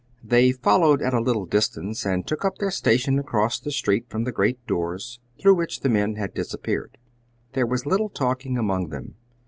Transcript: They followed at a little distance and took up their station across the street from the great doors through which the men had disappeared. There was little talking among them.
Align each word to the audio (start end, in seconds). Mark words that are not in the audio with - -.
They 0.23 0.51
followed 0.51 1.03
at 1.03 1.13
a 1.13 1.19
little 1.21 1.45
distance 1.45 2.07
and 2.07 2.25
took 2.25 2.43
up 2.43 2.57
their 2.57 2.71
station 2.71 3.19
across 3.19 3.59
the 3.59 3.69
street 3.69 4.09
from 4.09 4.23
the 4.23 4.31
great 4.31 4.65
doors 4.65 5.19
through 5.39 5.53
which 5.53 5.81
the 5.81 5.89
men 5.89 6.15
had 6.15 6.33
disappeared. 6.33 6.97
There 7.53 7.67
was 7.67 7.85
little 7.85 8.09
talking 8.09 8.57
among 8.57 8.89
them. 8.89 9.13